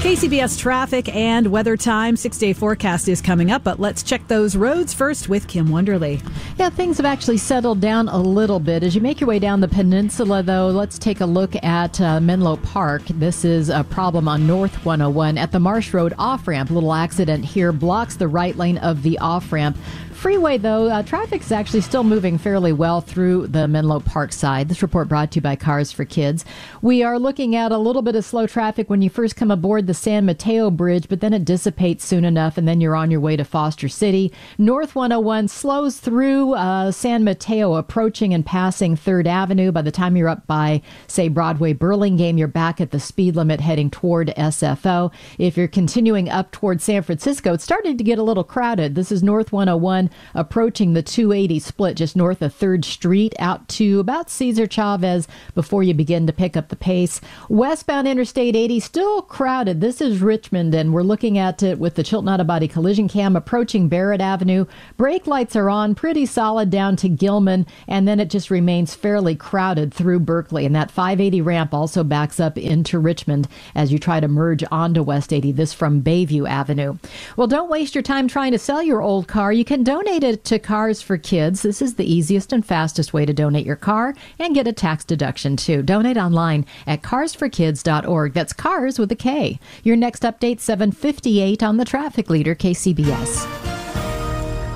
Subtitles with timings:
[0.00, 2.16] KCBS traffic and weather time.
[2.16, 6.22] Six day forecast is coming up, but let's check those roads first with Kim Wonderly.
[6.56, 8.82] Yeah, things have actually settled down a little bit.
[8.82, 12.18] As you make your way down the peninsula, though, let's take a look at uh,
[12.18, 13.02] Menlo Park.
[13.08, 16.70] This is a problem on North 101 at the Marsh Road off ramp.
[16.70, 19.76] Little accident here blocks the right lane of the off ramp
[20.20, 24.68] freeway, though, uh, traffic is actually still moving fairly well through the Menlo Park side.
[24.68, 26.44] This report brought to you by Cars for Kids.
[26.82, 29.86] We are looking at a little bit of slow traffic when you first come aboard
[29.90, 33.18] the San Mateo Bridge, but then it dissipates soon enough, and then you're on your
[33.18, 34.32] way to Foster City.
[34.56, 39.72] North 101 slows through uh, San Mateo, approaching and passing Third Avenue.
[39.72, 43.60] By the time you're up by, say, Broadway Burlingame, you're back at the speed limit
[43.60, 45.12] heading toward SFO.
[45.38, 48.94] If you're continuing up toward San Francisco, it's starting to get a little crowded.
[48.94, 53.98] This is North 101 approaching the 280 split just north of 3rd Street out to
[53.98, 57.20] about Cesar Chavez before you begin to pick up the pace.
[57.48, 59.79] Westbound Interstate 80 still crowded.
[59.80, 63.34] This is Richmond, and we're looking at it with the Chilton Auto Body collision cam
[63.34, 64.66] approaching Barrett Avenue.
[64.98, 69.34] Brake lights are on, pretty solid down to Gilman, and then it just remains fairly
[69.34, 70.66] crowded through Berkeley.
[70.66, 75.02] And that 580 ramp also backs up into Richmond as you try to merge onto
[75.02, 75.52] West 80.
[75.52, 76.98] This from Bayview Avenue.
[77.38, 79.50] Well, don't waste your time trying to sell your old car.
[79.50, 81.62] You can donate donate it to Cars for Kids.
[81.62, 85.04] This is the easiest and fastest way to donate your car and get a tax
[85.04, 85.82] deduction too.
[85.82, 88.34] Donate online at carsforkids.org.
[88.34, 89.60] That's cars with a K.
[89.82, 93.59] Your next update 758 on the traffic leader KCBS.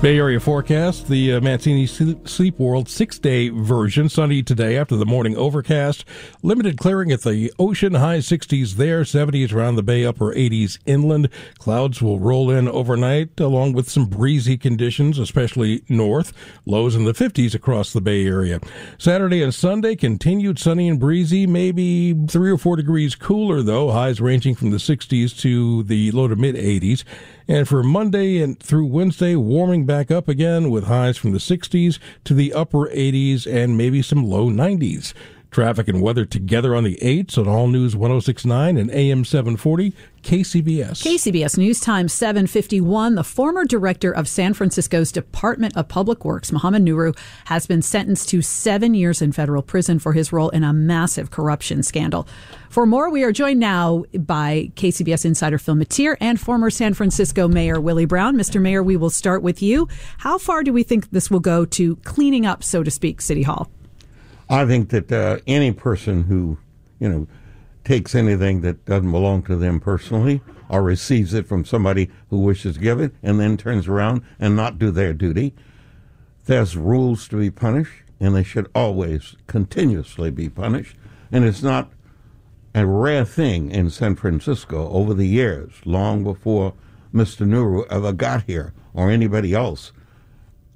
[0.00, 4.08] Bay Area forecast, the uh, Mancini Sleep World six day version.
[4.08, 6.04] Sunny today after the morning overcast.
[6.40, 11.28] Limited clearing at the ocean, high 60s there, 70s around the bay, upper 80s inland.
[11.58, 16.32] Clouds will roll in overnight along with some breezy conditions, especially north.
[16.64, 18.60] Lows in the 50s across the Bay Area.
[18.98, 24.20] Saturday and Sunday, continued sunny and breezy, maybe three or four degrees cooler though, highs
[24.20, 27.02] ranging from the 60s to the low to mid 80s.
[27.50, 31.98] And for Monday and through Wednesday, warming back up again with highs from the 60s
[32.22, 35.14] to the upper 80s and maybe some low 90s.
[35.50, 41.02] Traffic and weather together on the 8s on All News 1069 and AM 740 KCBS.
[41.02, 43.14] KCBS News Time 751.
[43.14, 47.16] The former director of San Francisco's Department of Public Works, Mohamed Nuru,
[47.46, 51.30] has been sentenced to seven years in federal prison for his role in a massive
[51.30, 52.28] corruption scandal.
[52.68, 57.48] For more, we are joined now by KCBS insider Phil Matier and former San Francisco
[57.48, 58.36] Mayor Willie Brown.
[58.36, 58.60] Mr.
[58.60, 59.88] Mayor, we will start with you.
[60.18, 63.42] How far do we think this will go to cleaning up, so to speak, City
[63.42, 63.70] Hall?
[64.50, 66.58] I think that uh, any person who,
[66.98, 67.28] you know,
[67.84, 72.74] takes anything that doesn't belong to them personally or receives it from somebody who wishes
[72.74, 75.54] to give it and then turns around and not do their duty,
[76.46, 80.96] there's rules to be punished and they should always continuously be punished.
[81.30, 81.90] And it's not
[82.74, 86.74] a rare thing in San Francisco over the years, long before
[87.14, 87.46] Mr.
[87.46, 89.92] Nuru ever got here or anybody else.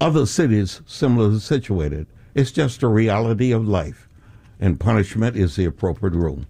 [0.00, 4.08] Other cities similarly situated it's just a reality of life,
[4.60, 6.44] and punishment is the appropriate rule.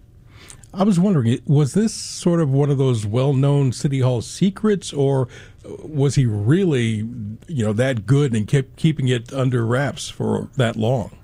[0.73, 5.29] I was wondering, was this sort of one of those well-known city hall secrets, or
[5.63, 7.07] was he really,
[7.47, 11.15] you know, that good and kept keeping it under wraps for that long?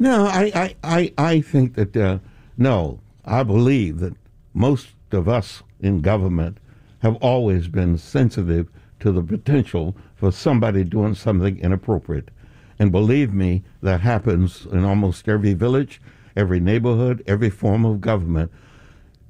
[0.00, 2.18] No, I, I, I, I think that uh,
[2.56, 4.14] no, I believe that
[4.52, 6.58] most of us in government
[7.00, 8.68] have always been sensitive
[8.98, 12.30] to the potential for somebody doing something inappropriate.
[12.78, 16.00] And believe me, that happens in almost every village,
[16.36, 18.52] every neighborhood, every form of government.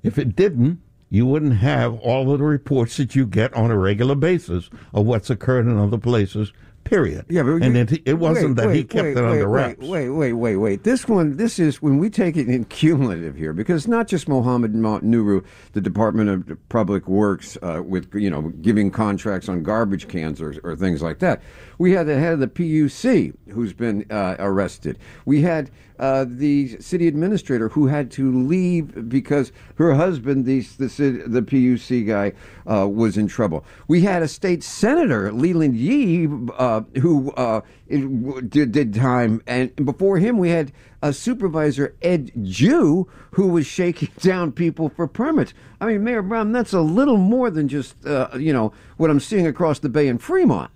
[0.03, 0.81] If it didn't,
[1.11, 5.07] you wouldn't have all of the reports that you get on a regular basis of
[5.07, 6.53] what's occurred in other places
[6.85, 7.27] Period.
[7.29, 9.87] Yeah, but and it, it wasn't wait, that wait, he kept wait, it under wraps.
[9.87, 10.85] Wait, wait, wait, wait.
[10.85, 14.73] This one, this is when we take it in cumulative here, because not just Mohamed
[14.73, 15.45] Nuru,
[15.75, 20.59] the Department of Public Works, uh, with you know giving contracts on garbage cans or,
[20.65, 21.43] or, things like that.
[21.77, 24.99] We had the head of the PUC who's been uh, arrested.
[25.27, 31.25] We had uh, the city administrator who had to leave because her husband, the the,
[31.27, 32.33] the PUC guy,
[32.71, 33.65] uh, was in trouble.
[33.89, 36.27] We had a state senator, Leland Yee
[36.69, 40.73] uh, who uh, did, did time, and before him we had
[41.03, 45.55] a supervisor Ed Jew who was shaking down people for permits.
[45.81, 49.21] I mean, Mayor Brown, that's a little more than just uh, you know what I'm
[49.21, 50.71] seeing across the bay in Fremont.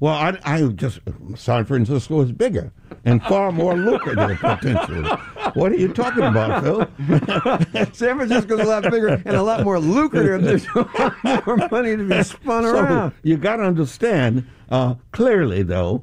[0.00, 1.00] Well, I, I just
[1.36, 2.72] San Francisco is bigger
[3.04, 5.06] and far more lucrative potentially.
[5.52, 6.88] What are you talking about, Phil?
[7.92, 10.42] San Francisco's a lot bigger and a lot more lucrative.
[10.42, 10.78] There's a
[11.24, 13.12] lot more money to be spun so around.
[13.22, 16.02] You got to understand uh, clearly, though,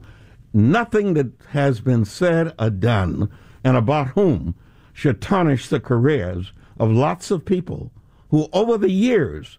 [0.53, 3.31] nothing that has been said or done
[3.63, 4.53] and about whom
[4.93, 7.91] should tarnish the careers of lots of people
[8.29, 9.57] who, over the years,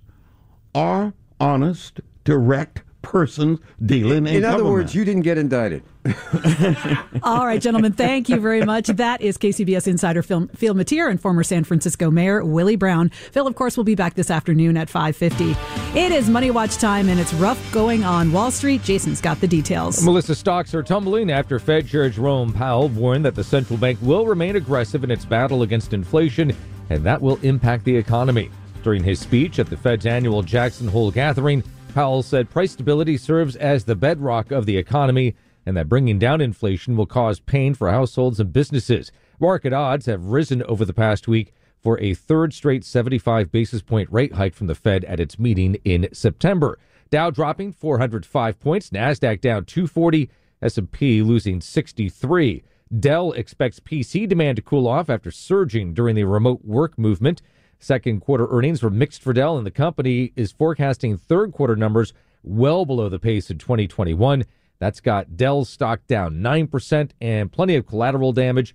[0.76, 4.72] are honest, direct persons dealing in In other government.
[4.72, 5.82] words, you didn't get indicted.
[7.22, 8.86] All right, gentlemen, thank you very much.
[8.88, 13.08] That is KCBS Insider Film, Phil Matier and former San Francisco Mayor Willie Brown.
[13.10, 15.96] Phil, of course, will be back this afternoon at 5.50.
[15.96, 18.82] It is Money Watch time, and it's rough going on Wall Street.
[18.82, 20.02] Jason's got the details.
[20.02, 24.26] Melissa stocks are tumbling after Fed Chair Jerome Powell warned that the central bank will
[24.26, 26.54] remain aggressive in its battle against inflation,
[26.90, 28.50] and that will impact the economy.
[28.82, 31.62] During his speech at the Fed's annual Jackson Hole gathering,
[31.98, 35.34] Powell said price stability serves as the bedrock of the economy
[35.66, 39.10] and that bringing down inflation will cause pain for households and businesses.
[39.40, 41.52] Market odds have risen over the past week
[41.82, 45.76] for a third straight 75 basis point rate hike from the Fed at its meeting
[45.84, 46.78] in September.
[47.10, 50.30] Dow dropping 405 points, Nasdaq down 240,
[50.62, 52.62] S&P losing 63.
[53.00, 57.42] Dell expects PC demand to cool off after surging during the remote work movement.
[57.78, 62.12] Second quarter earnings were mixed for Dell, and the company is forecasting third quarter numbers
[62.42, 64.44] well below the pace in 2021.
[64.78, 68.75] That's got Dell's stock down 9% and plenty of collateral damage.